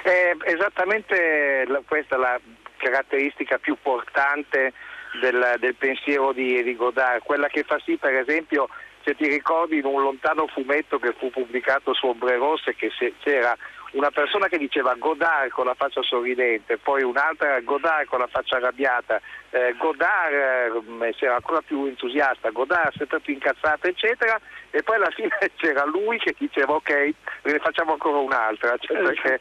[0.03, 2.41] È esattamente questa la
[2.77, 4.73] caratteristica più portante
[5.21, 8.69] del, del pensiero di, di Godard, quella che fa sì per esempio
[9.03, 13.15] se ti ricordi in un lontano fumetto che fu pubblicato su Ombre Rosse che se-
[13.21, 13.57] c'era
[13.93, 18.57] una persona che diceva Godard con la faccia sorridente, poi un'altra Godard con la faccia
[18.57, 24.39] arrabbiata, eh, Godard eh, era ancora più entusiasta, Godard sempre più incazzato eccetera
[24.71, 28.77] e poi alla fine c'era lui che diceva ok ne facciamo ancora un'altra.
[28.79, 29.41] Cioè, perché,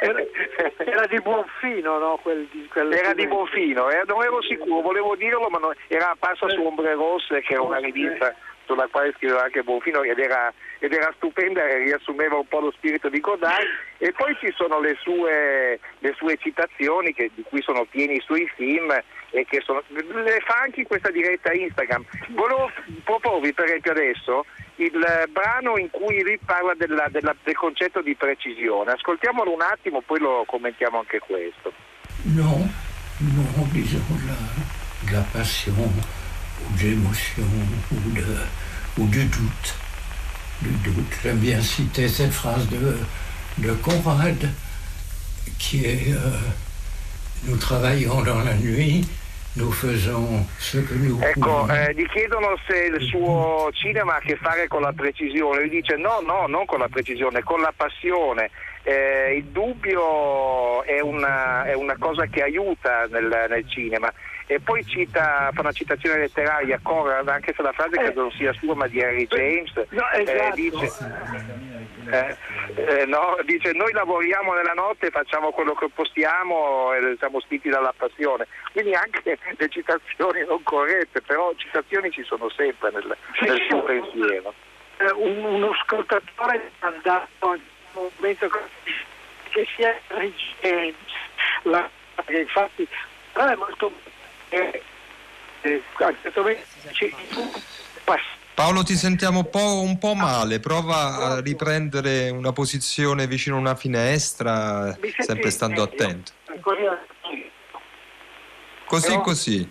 [0.00, 0.24] Era,
[0.78, 2.18] era di buon fino, no?
[2.22, 6.48] Quel, quel era di Bonfino, eh, non ero sicuro, volevo dirlo, ma non- era apparsa
[6.48, 8.34] su Ombre Rosse, che è una rivista
[8.64, 12.72] sulla quale scriveva anche Bonfino ed era, ed era stupenda e riassumeva un po' lo
[12.72, 13.64] spirito di Godard
[13.98, 18.22] e poi ci sono le sue, le sue citazioni che, di cui sono pieni i
[18.24, 18.92] suoi film
[19.30, 22.04] e che sono, le fa anche in questa diretta Instagram.
[22.28, 22.70] Volevo
[23.04, 24.44] proporvi per esempio adesso
[24.76, 28.92] il brano in cui lui parla della, della, del concetto di precisione.
[28.92, 31.72] Ascoltiamolo un attimo, poi lo commentiamo anche questo.
[32.22, 32.70] Non,
[33.18, 34.34] non, disons la,
[35.06, 37.44] de la passion ou de l'émotion
[38.14, 38.24] de,
[38.98, 39.74] ou du doute.
[40.60, 41.18] Du doute.
[41.22, 42.96] J'aime bien citer cette phrase de,
[43.58, 44.48] de Conrad
[45.58, 46.38] qui est euh,
[47.44, 49.06] Nous travaillons dans la nuit,
[49.56, 54.20] nous faisons ce que nous Ecco, eh, gli chiedono se il suo cinema ha a
[54.20, 57.72] che fare con la precisione, lui dice no, no, non con la precisione, con la
[57.76, 58.50] passione.
[58.82, 64.12] Eh, il dubbio è una, è una, cosa che aiuta nel, nel cinema
[64.46, 68.52] e poi cita, fa una citazione letteraria, Conrad, anche se la frase credo non sia
[68.52, 70.54] sua ma di Harry James, no, eh, esatto.
[70.54, 70.92] dice,
[72.10, 72.36] eh,
[72.76, 77.92] eh, no, dice noi lavoriamo nella notte, facciamo quello che possiamo e siamo spinti dalla
[77.96, 79.20] passione, quindi anche
[79.56, 84.54] le citazioni non corrette, però citazioni ci sono sempre nel, nel suo pensiero.
[84.98, 87.60] Eh, un, uno ascoltatore è andato in
[87.94, 88.48] un momento
[89.50, 89.98] che sia
[90.60, 90.94] James,
[91.62, 91.90] la,
[92.28, 92.86] infatti
[93.36, 94.15] però è molto eh, eh,
[98.54, 103.58] Paolo ti sentiamo un po', un po', male, prova a riprendere una posizione vicino a
[103.58, 106.32] una finestra, sempre stando attento.
[108.86, 109.70] Così, così.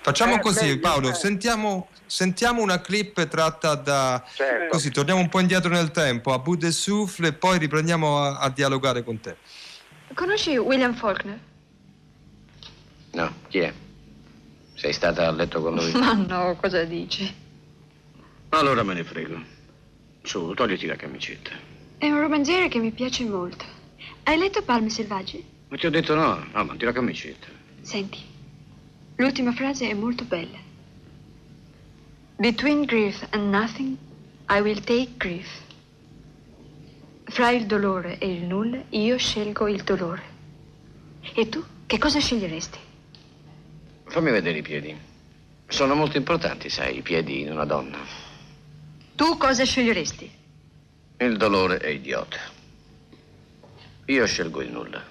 [0.00, 4.24] Facciamo così Paolo, sentiamo, sentiamo una clip tratta da...
[4.32, 4.68] Certo.
[4.70, 8.38] Così, torniamo un po' indietro nel tempo, a Bout de Souffle e poi riprendiamo a,
[8.38, 9.36] a dialogare con te.
[10.14, 11.38] Conosci William Faulkner?
[13.12, 13.72] No, chi è?
[14.76, 15.90] Sei stata a letto con lui?
[15.98, 17.34] Ma no, cosa dici?
[18.50, 19.40] Allora me ne frego.
[20.22, 21.50] Su, togliti la camicetta.
[21.96, 23.64] È un romanziere che mi piace molto.
[24.24, 25.42] Hai letto Palme selvagge?
[25.68, 27.46] Ma ti ho detto no, no, manti la camicetta.
[27.80, 28.18] Senti,
[29.16, 30.58] l'ultima frase è molto bella.
[32.36, 33.96] Between grief and nothing,
[34.50, 35.48] I will take grief.
[37.24, 40.22] Fra il dolore e il nulla, io scelgo il dolore.
[41.34, 42.78] E tu, che cosa sceglieresti?
[44.16, 44.98] Fammi vedere i piedi.
[45.68, 47.98] Sono molto importanti, sai, i piedi in una donna.
[49.14, 50.30] Tu cosa sceglieresti?
[51.18, 52.38] Il dolore è idiota.
[54.06, 55.04] Io scelgo il nulla.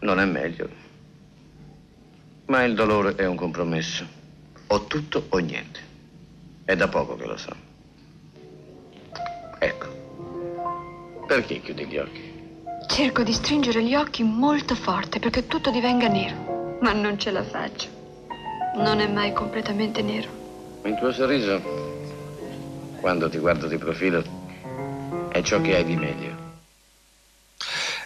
[0.00, 0.68] Non è meglio.
[2.48, 4.06] Ma il dolore è un compromesso.
[4.66, 5.80] O tutto o niente.
[6.66, 7.56] È da poco che lo so.
[9.58, 11.24] Ecco.
[11.26, 12.32] Perché chiudi gli occhi?
[12.88, 17.42] Cerco di stringere gli occhi molto forte perché tutto divenga nero, ma non ce la
[17.42, 17.93] faccio.
[18.74, 20.28] Non è mai completamente nero.
[20.82, 21.60] Il tuo sorriso,
[23.00, 24.22] quando ti guardo di profilo,
[25.30, 26.43] è ciò che hai di meglio.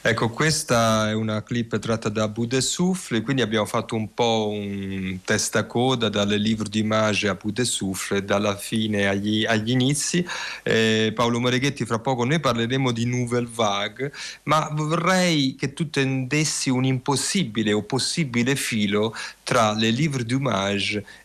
[0.09, 4.49] Ecco, questa è una clip tratta da Bout de Souffle, quindi abbiamo fatto un po'
[4.51, 10.27] un testacoda dal livro di Mage a Bout de Souffle, dalla fine agli, agli inizi.
[10.63, 14.11] Eh, Paolo Moreghetti, fra poco noi parleremo di Nouvelle Vague,
[14.45, 20.41] ma vorrei che tu tendessi un impossibile o possibile filo tra le livre du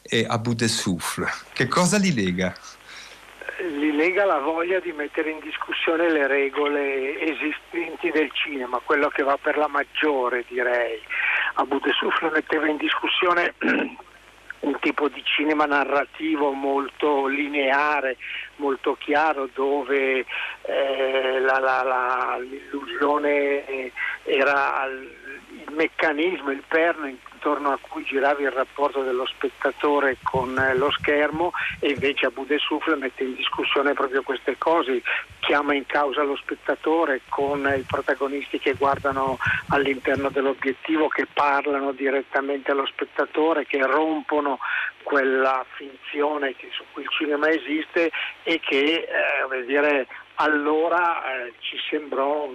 [0.01, 1.27] e a Souffle.
[1.53, 2.53] Che cosa li lega?
[3.69, 9.23] Li lega la voglia di mettere in discussione le regole esistenti del cinema, quello che
[9.23, 10.99] va per la maggiore direi.
[11.55, 13.53] Abu de Souffle metteva in discussione
[14.59, 18.17] un tipo di cinema narrativo molto lineare,
[18.57, 20.25] molto chiaro, dove
[20.61, 23.91] eh, la, la, la, l'illusione
[24.23, 27.07] era il meccanismo, il perno
[27.43, 32.45] intorno a cui girava il rapporto dello spettatore con eh, lo schermo e invece Abu
[32.45, 35.01] de Souffle mette in discussione proprio queste cose,
[35.41, 39.37] chiama in causa lo spettatore con i protagonisti che guardano
[39.67, 44.59] all'interno dell'obiettivo, che parlano direttamente allo spettatore, che rompono
[45.03, 48.09] quella finzione che, su cui il cinema esiste
[48.43, 52.49] e che eh, dire, allora eh, ci sembrò,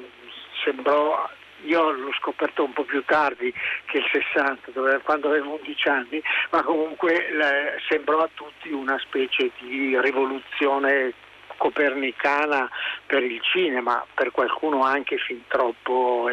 [0.64, 1.28] sembrò
[1.64, 3.52] io l'ho scoperto un po' più tardi
[3.86, 8.98] che il 60, dove, quando avevo 11 anni, ma comunque le, sembrò a tutti una
[8.98, 11.12] specie di rivoluzione
[11.56, 12.70] copernicana
[13.04, 16.30] per il cinema, per qualcuno anche fin troppo,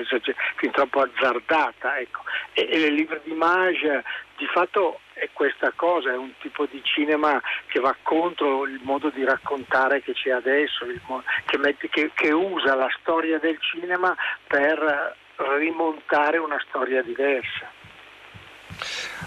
[0.56, 1.98] fin troppo azzardata.
[1.98, 2.22] Ecco.
[2.54, 4.04] E, e le livre d'image
[4.38, 9.10] di fatto è questa cosa, è un tipo di cinema che va contro il modo
[9.10, 14.16] di raccontare che c'è adesso, mo- che, mette, che, che usa la storia del cinema
[14.46, 15.16] per
[15.58, 17.72] rimontare una storia diversa.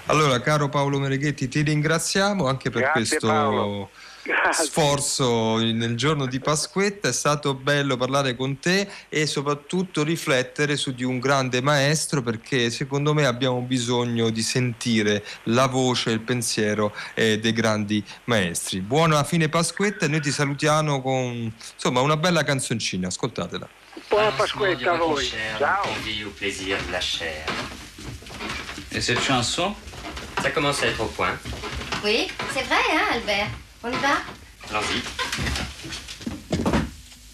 [0.07, 3.91] Allora, caro Paolo Mereghetti, ti ringraziamo anche per Grazie, questo Paolo.
[4.29, 4.65] Grazie.
[4.67, 7.09] sforzo nel giorno di Pasquetta.
[7.09, 12.69] È stato bello parlare con te e soprattutto riflettere su di un grande maestro perché
[12.69, 18.81] secondo me abbiamo bisogno di sentire la voce e il pensiero eh, dei grandi maestri.
[18.81, 23.07] Buona fine Pasquetta e noi ti salutiamo con insomma una bella canzoncina.
[23.07, 23.67] Ascoltatela.
[24.09, 25.27] Buona Pasquetta a voi.
[25.57, 25.87] Ciao.
[28.91, 29.75] Et cette chanson
[30.43, 31.37] Ça commence à être au point.
[32.05, 33.49] Oui, c'est vrai, hein, Albert
[33.85, 34.19] On y va
[34.71, 35.03] Allons-y.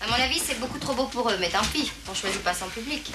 [0.01, 2.53] À mon avis, c'est beaucoup trop beau pour eux, mais tant pis, on choisit pas
[2.53, 3.11] son public.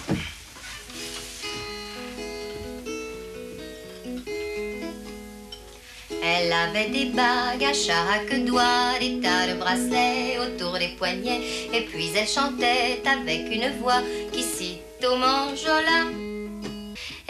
[6.24, 11.82] Elle avait des bagues à chaque doigt, des tas de bracelets autour des poignets, et
[11.82, 14.02] puis elle chantait avec une voix
[14.34, 16.29] qui cite au manjola.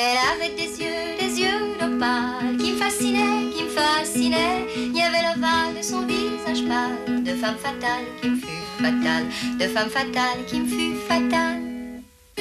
[0.02, 4.66] Elle avait des yeux, des yeux d'opale qui me fascinaient, qui me fascinaient.
[4.74, 9.26] Il y avait l'ovale de son visage pâle, de femme fatale qui me fut fatale,
[9.60, 11.60] de femme fatale qui me fut fatale.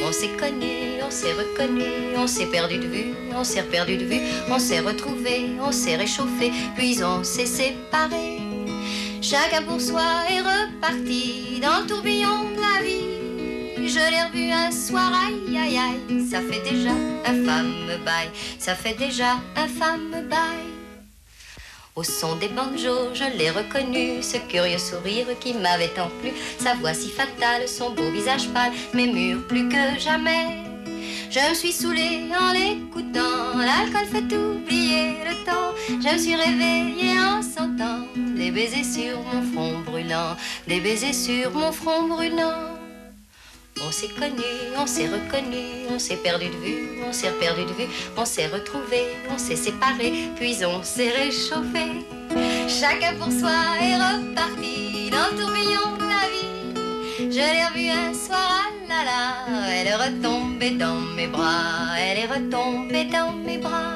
[0.06, 1.82] On s'est connu, on s'est reconnu,
[2.16, 5.96] on s'est perdu de vue, on s'est perdu de vue, on s'est retrouvé, on s'est
[5.96, 8.38] réchauffé, puis on s'est séparés.
[9.20, 13.07] Chacun pour soi est reparti dans le tourbillon de la vie.
[13.88, 16.90] Je l'ai revu un soir, aïe aïe aïe, ça fait déjà
[17.24, 18.28] un femme bail,
[18.58, 20.68] ça fait déjà un femme bail.
[21.96, 26.74] Au son des banjos, je l'ai reconnu, ce curieux sourire qui m'avait tant plu, sa
[26.74, 30.48] voix si fatale, son beau visage pâle, mes murs plus que jamais.
[31.30, 35.72] Je me suis saoulée en l'écoutant, l'alcool fait oublier le temps.
[35.88, 38.00] Je me suis réveillée en sentant
[38.36, 40.36] des baisers sur mon front brûlant,
[40.66, 42.77] des baisers sur mon front brûlant.
[43.80, 44.42] On s'est connu,
[44.76, 48.48] on s'est reconnu, on s'est perdu de vue, on s'est perdu de vue, on s'est
[48.48, 52.04] retrouvé, on s'est séparé, puis on s'est réchauffé.
[52.68, 53.50] Chacun pour soi
[53.80, 57.30] est reparti dans le tourbillon de la vie.
[57.30, 62.18] Je l'ai revue un soir, ah là là, elle est retombée dans mes bras, elle
[62.18, 63.94] est retombée dans mes bras.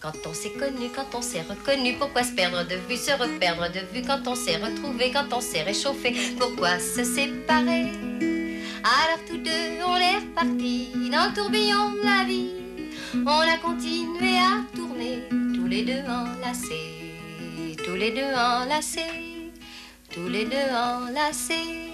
[0.00, 3.70] Quand on s'est connu, quand on s'est reconnu, pourquoi se perdre de vue, se reperdre
[3.70, 8.31] de vue, quand on s'est retrouvé, quand on s'est réchauffé, pourquoi se séparer
[8.84, 12.50] alors tous deux, on est repartis dans le tourbillon de la vie.
[13.14, 17.14] On a continué à tourner, tous les deux enlacés,
[17.84, 19.50] tous les deux enlacés,
[20.10, 21.91] tous les deux enlacés.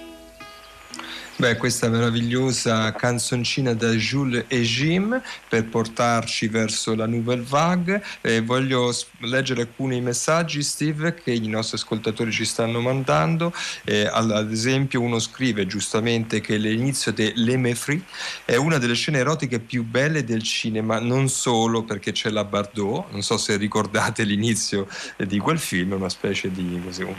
[1.41, 8.03] Beh, questa meravigliosa canzoncina da Jules e Jim per portarci verso la Nouvelle Vague.
[8.23, 13.55] Eh, voglio leggere alcuni messaggi, Steve, che i nostri ascoltatori ci stanno mandando.
[13.85, 18.03] Eh, ad esempio, uno scrive giustamente che l'inizio di Le Free
[18.45, 23.13] è una delle scene erotiche più belle del cinema, non solo perché c'è la Bardot,
[23.13, 27.15] non so se ricordate l'inizio di quel film, una specie di così, un,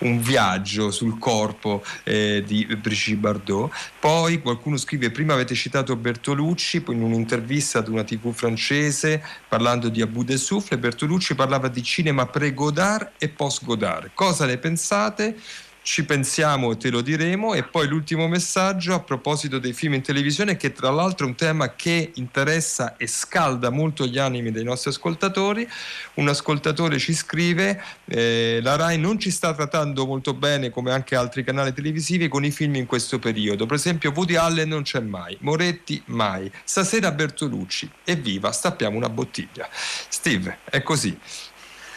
[0.00, 3.60] un viaggio sul corpo eh, di Brigitte Bardot.
[4.00, 9.88] Poi qualcuno scrive: Prima avete citato Bertolucci, poi in un'intervista ad una TV francese parlando
[9.88, 14.10] di Abu de Souffle, Bertolucci parlava di cinema pre-Godard e post-Godard.
[14.14, 15.36] Cosa ne pensate?
[15.84, 17.54] Ci pensiamo e te lo diremo.
[17.54, 21.34] E poi l'ultimo messaggio a proposito dei film in televisione, che tra l'altro è un
[21.34, 25.68] tema che interessa e scalda molto gli animi dei nostri ascoltatori.
[26.14, 31.16] Un ascoltatore ci scrive: eh, La Rai non ci sta trattando molto bene, come anche
[31.16, 33.66] altri canali televisivi, con i film in questo periodo.
[33.66, 36.50] Per esempio, Woody Allen non c'è mai, Moretti mai.
[36.64, 37.90] Stasera Bertolucci.
[38.04, 39.68] Evviva, stappiamo una bottiglia.
[39.72, 41.18] Steve, è così.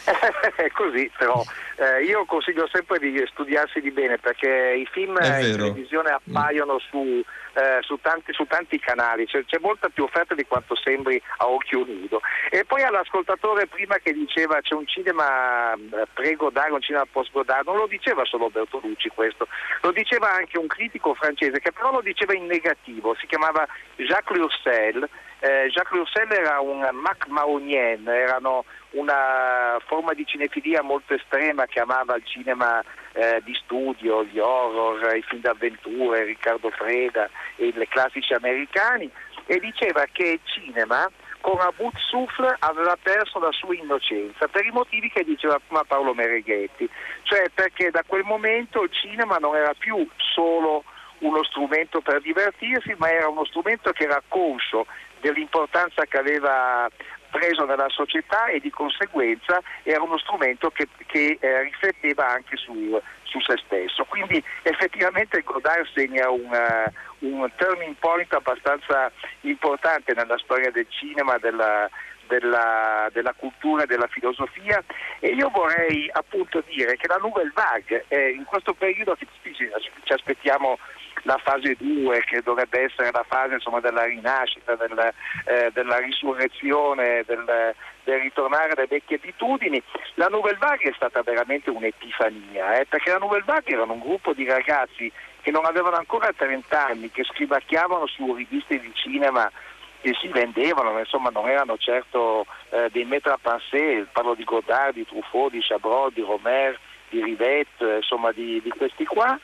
[0.56, 1.42] È così, però
[1.76, 7.22] eh, io consiglio sempre di studiarsi di bene perché i film in televisione appaiono su,
[7.54, 11.48] eh, su tanti, su tanti canali, c'è, c'è molta più offerta di quanto sembri a
[11.48, 12.20] occhio nudo.
[12.50, 17.76] E poi all'ascoltatore prima che diceva c'è un cinema eh, pre-Godard, un cinema post-Godard, non
[17.76, 19.48] lo diceva solo Bertolucci questo,
[19.82, 24.38] lo diceva anche un critico francese che però lo diceva in negativo, si chiamava Jacques
[24.38, 25.08] Lurcel.
[25.46, 31.78] Eh, Jacques Lurcel era un Mac Maonien, erano una forma di cinefilia molto estrema che
[31.78, 32.82] amava il cinema
[33.12, 39.08] eh, di studio, gli horror, i film d'avventure, Riccardo Freda e i classici americani
[39.46, 41.08] e diceva che il cinema
[41.40, 46.12] con Abu Souffle aveva perso la sua innocenza per i motivi che diceva prima Paolo
[46.12, 46.90] Mereghetti,
[47.22, 50.82] cioè perché da quel momento il cinema non era più solo
[51.18, 54.86] uno strumento per divertirsi, ma era uno strumento che era conscio
[55.20, 56.88] dell'importanza che aveva
[57.30, 62.98] preso nella società e di conseguenza era uno strumento che, che, eh, rifletteva anche su,
[63.24, 64.04] su, se stesso.
[64.04, 66.90] Quindi effettivamente Godard segna una,
[67.20, 69.10] un turning point abbastanza
[69.42, 71.88] importante nella storia del cinema, della,
[72.26, 74.82] della, della, cultura e della filosofia
[75.20, 80.78] e io vorrei appunto dire che la Nouvelle Vague eh, in questo periodo ci aspettiamo
[81.26, 85.12] la fase 2 che dovrebbe essere la fase insomma, della rinascita, del,
[85.44, 87.74] eh, della risurrezione, del,
[88.04, 89.82] del, ritornare alle vecchie abitudini.
[90.14, 94.32] La Nouvelle Vague è stata veramente un'epifania, eh, perché la Nouvelle Vague erano un gruppo
[94.32, 95.10] di ragazzi
[95.42, 99.50] che non avevano ancora 30 anni, che scrivacchiavano su riviste di cinema
[100.00, 104.44] che si vendevano, ma insomma non erano certo eh, dei maître à penser, parlo di
[104.44, 106.78] Godard, di Truffaut, di Chabrol, di Romer,
[107.08, 109.38] di Rivette, insomma di, di questi qua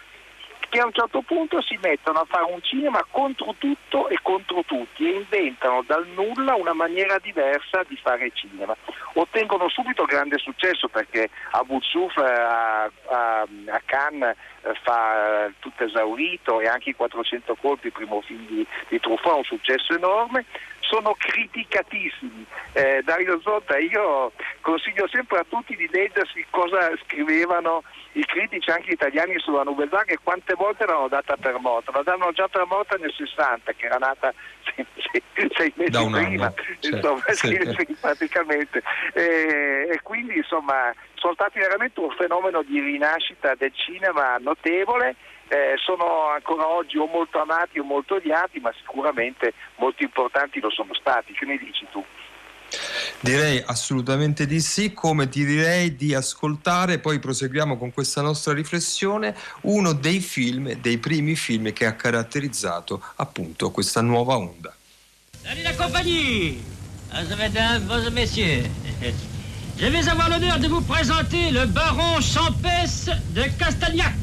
[0.72, 4.62] che a un certo punto si mettono a fare un cinema contro tutto e contro
[4.64, 8.74] tutti e inventano dal nulla una maniera diversa di fare cinema.
[9.12, 14.36] Ottengono subito grande successo perché Abu Suf eh, a, a, a Cannes eh,
[14.82, 19.44] fa eh, tutto esaurito e anche i 400 colpi, primo film di, di Truffaut, un
[19.44, 20.44] successo enorme
[20.92, 22.44] sono criticatissimi.
[22.72, 27.82] Eh, Dario Zotta, io consiglio sempre a tutti di leggersi cosa scrivevano
[28.12, 31.92] i critici anche italiani sulla Nouvelle Vague e quante volte l'hanno data per morta.
[31.94, 34.34] La danno già per morta nel 60, che era nata
[35.56, 38.82] sei, mesi prima, certo, insomma, sì, sì, praticamente.
[39.12, 45.16] E, e quindi insomma sono stati veramente un fenomeno di rinascita del cinema notevole.
[45.48, 50.70] Eh, sono ancora oggi o molto amati o molto odiati, ma sicuramente molto importanti lo
[50.70, 51.34] sono stati.
[51.34, 52.02] Che ne dici tu?
[53.20, 59.34] Direi assolutamente di sì, come ti direi di ascoltare, poi proseguiamo con questa nostra riflessione,
[59.62, 64.74] uno dei film, dei primi film che ha caratterizzato appunto questa nuova onda.
[65.42, 66.60] Salut la compagnie
[67.36, 68.68] Mesdames, messieurs
[69.78, 74.14] Je vais avoir l'honneur de vous présenter le baron Champès de Castagnac,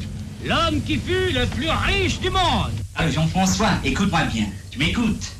[0.44, 2.72] l'homme qui fut le plus riche du monde.
[2.94, 4.46] Ah, Jean-François, écoute-moi bien.
[4.70, 5.32] Tu m'écoutes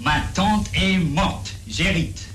[0.00, 1.52] Ma tante est morte.
[1.68, 2.29] J'hérite.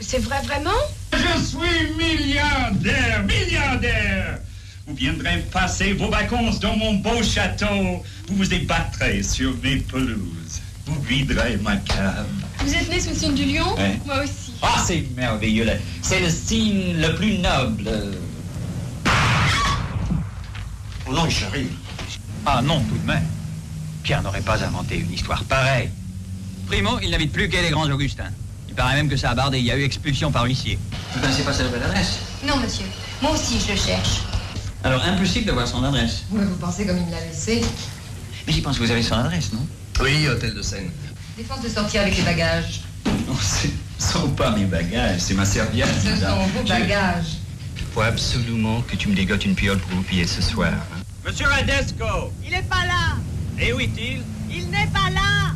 [0.00, 0.70] C'est vrai vraiment?
[1.12, 4.38] Je suis milliardaire, milliardaire
[4.86, 8.02] Vous viendrez passer vos vacances dans mon beau château.
[8.28, 10.60] Vous vous ébattrez sur mes pelouses.
[10.86, 12.26] Vous viderez ma cave.
[12.60, 13.76] Vous êtes né sous le signe du lion?
[14.06, 14.52] Moi aussi.
[14.62, 15.64] Ah, c'est merveilleux.
[15.64, 15.74] là.
[16.02, 17.90] C'est le signe le plus noble.
[21.06, 21.68] Oh non, chérie.
[22.46, 23.26] Ah non, tout de même.
[24.02, 25.90] Pierre n'aurait pas inventé une histoire pareille.
[26.66, 28.30] Primo, il n'habite plus qu'à les Grands Augustins.
[28.80, 29.58] Il paraît même que ça a bardé.
[29.58, 30.78] Il y a eu expulsion par huissier.
[31.12, 32.18] Vous connaissez pas sa nouvelle adresse?
[32.48, 32.86] Non, monsieur.
[33.20, 34.22] Moi aussi, je le cherche.
[34.82, 36.22] Alors, impossible d'avoir son adresse.
[36.30, 37.60] Ouais, vous pensez comme il me l'a laissé
[38.46, 39.66] Mais j'y pense que vous avez son adresse, non?
[40.00, 40.88] Oui, hôtel de Seine.
[41.36, 42.80] Défense de sortir avec les bagages.
[43.04, 43.68] Non, ce
[43.98, 45.86] sont pas mes bagages, c'est ma serviette.
[46.02, 46.38] Ce madame.
[46.40, 47.36] sont vos Je- bagages.
[47.92, 50.70] Faut absolument que tu me dégotes une piole pour vous piller ce soir.
[50.72, 51.02] hein.
[51.26, 53.18] Monsieur Radesco Il est pas là
[53.58, 54.22] Et où est-il?
[54.50, 55.49] Il n'est pas là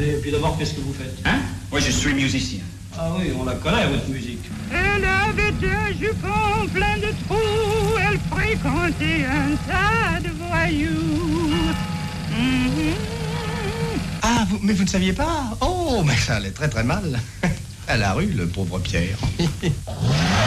[0.00, 1.40] Et puis d'abord, qu'est-ce que vous faites Hein
[1.70, 2.60] Moi, je suis musicien.
[2.98, 4.40] Ah oui, on la connaît, votre musique.
[4.72, 11.50] Elle avait un jupon plein de trous, elle fréquentait un tas de voyous.
[12.30, 12.94] Mhm.
[14.22, 17.20] Ah, vous- mais vous ne saviez pas Oh, mais ça allait très très mal.
[17.88, 19.18] À la rue, le pauvre Pierre.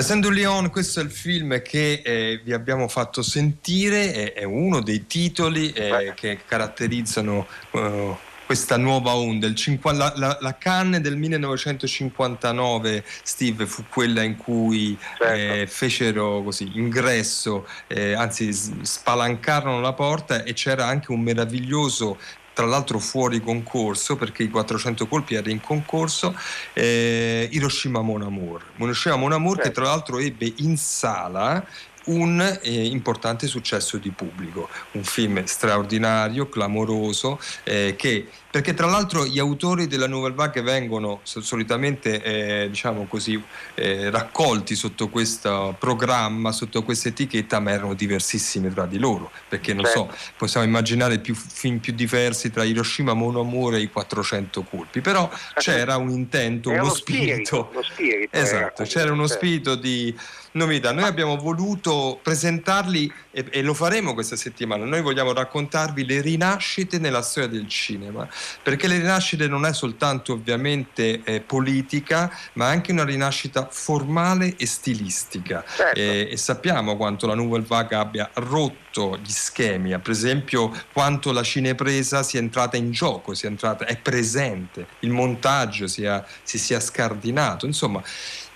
[0.00, 4.80] Essendo Leon, questo è il film che eh, vi abbiamo fatto sentire, è, è uno
[4.80, 9.46] dei titoli eh, che caratterizzano eh, questa nuova onda.
[9.46, 16.42] Il cinqua- la, la- la Cannes del 1959, Steve, fu quella in cui eh, fecero
[16.42, 22.18] così ingresso, eh, anzi s- spalancarono la porta e c'era anche un meraviglioso
[22.60, 26.36] tra l'altro fuori concorso perché i 400 colpi era in concorso
[26.74, 28.62] eh, Hiroshima Mon Amour.
[28.76, 31.64] Hiroshima Mon Amour che tra l'altro ebbe in sala
[32.06, 39.24] un eh, importante successo di pubblico, un film straordinario, clamoroso, eh, che, perché tra l'altro
[39.26, 43.40] gli autori della Nouvelle Vague vengono so- solitamente eh, diciamo così,
[43.74, 49.72] eh, raccolti sotto questo programma, sotto questa etichetta, ma erano diversissimi tra di loro, perché
[49.72, 54.62] non so, possiamo immaginare più film più diversi tra Hiroshima, Mon Amour e i 400
[54.62, 57.82] colpi, però c'era un intento, uno spirito, spirito.
[57.82, 59.46] spirito Esatto, c'era uno certo.
[59.46, 60.14] spirito di
[60.52, 60.92] novità.
[60.92, 64.84] Noi abbiamo voluto presentarli e, e lo faremo questa settimana.
[64.84, 68.28] Noi vogliamo raccontarvi le rinascite nella storia del cinema,
[68.62, 74.66] perché le rinascite non è soltanto ovviamente eh, politica, ma anche una rinascita formale e
[74.66, 75.64] stilistica.
[75.94, 81.42] Eh, e sappiamo quanto la Nouvelle Vague abbia rotto gli schemi, per esempio quanto la
[81.42, 87.66] cinepresa sia entrata in gioco, sia entrata, è presente, il montaggio sia, si sia scardinato,
[87.66, 88.02] insomma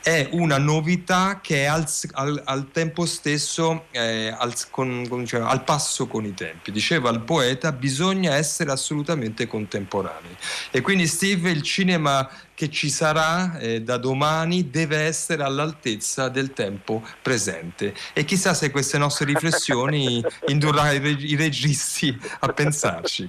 [0.05, 5.41] è una novità che è al, al, al tempo stesso eh, al, con, con, cioè,
[5.41, 6.71] al, passo con i tempi.
[6.71, 10.37] Diceva il poeta, bisogna essere assolutamente contemporanei.
[10.71, 16.53] E quindi Steve, il cinema che ci sarà eh, da domani deve essere all'altezza del
[16.53, 17.95] tempo presente.
[18.13, 23.29] E chissà se queste nostre riflessioni indurrà i, reg- i registi a pensarci.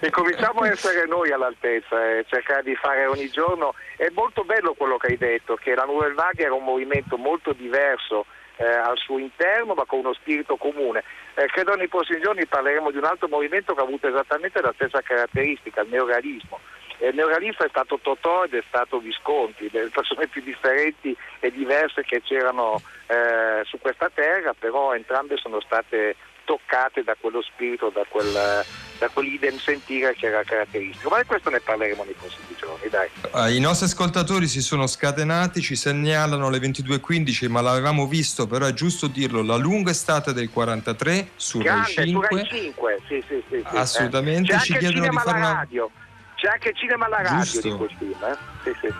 [0.00, 3.74] e cominciamo a essere noi all'altezza e eh, cercare di fare ogni giorno.
[3.96, 7.52] È molto bello quello che hai detto, che la Nouvelle Vague era un movimento molto
[7.52, 8.26] diverso
[8.56, 11.02] eh, al suo interno ma con uno spirito comune.
[11.34, 14.72] Eh, credo nei prossimi giorni parleremo di un altro movimento che ha avuto esattamente la
[14.74, 16.58] stessa caratteristica, il neorealismo.
[17.00, 22.02] Il neorealista è stato Totò ed è stato Visconti, le persone più differenti e diverse
[22.02, 26.16] che c'erano eh, su questa terra, però entrambe sono state
[26.48, 31.10] toccate da quello spirito, da, quel, da quell'idem sentire che era caratteristico.
[31.10, 33.08] Ma di questo ne parleremo nei prossimi giorni, dai.
[33.32, 38.64] Ah, I nostri ascoltatori si sono scatenati, ci segnalano le 22.15, ma l'avevamo visto, però
[38.64, 42.28] è giusto dirlo, la lunga estate del 43 su Grande, Rai 5.
[42.28, 44.58] Su Rai 5, sì, sì, sì, sì, Assolutamente, eh.
[44.60, 45.52] ci chiedono di fare una...
[45.52, 45.90] radio.
[46.38, 47.68] C'è anche il cinema alla radio Giusto.
[47.68, 48.36] di quel film, eh?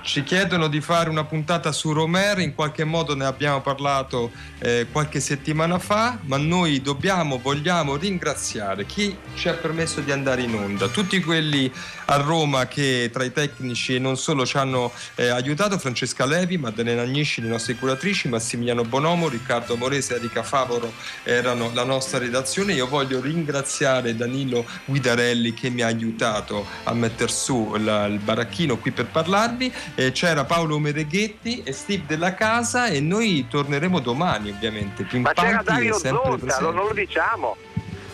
[0.03, 4.31] Ci chiedono di fare una puntata su Romer, in qualche modo ne abbiamo parlato
[4.61, 10.43] eh, qualche settimana fa, ma noi dobbiamo, vogliamo ringraziare chi ci ha permesso di andare
[10.43, 11.71] in onda, tutti quelli
[12.07, 16.57] a Roma che tra i tecnici e non solo ci hanno eh, aiutato, Francesca Levi,
[16.57, 20.93] Maddalena Agnisci, le nostre curatrici, Massimiliano Bonomo, Riccardo Morese, Erika Favoro
[21.25, 22.73] erano la nostra redazione.
[22.73, 28.79] Io voglio ringraziare Danilo Guidarelli che mi ha aiutato a mettere su la- il baracchino
[28.79, 29.07] qui per
[29.49, 29.73] parlarvi.
[29.95, 35.03] Eh, c'era Paolo Mereghetti e Steve della Casa e noi torneremo domani ovviamente.
[35.19, 37.57] Ma c'era Pimpanti Dario e Zotta, non lo diciamo.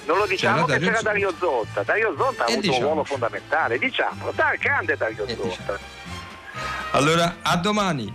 [0.07, 1.03] Non lo diciamo C'era che Dario c'era.
[1.03, 1.83] Dario Zotta.
[1.83, 2.77] Dario Zotta ha E avuto diciamo.
[2.77, 4.33] un ruolo fondamentale, diciamo.
[4.35, 5.79] Dai, grande Dario Zotta.
[6.91, 8.15] Allora, a domani.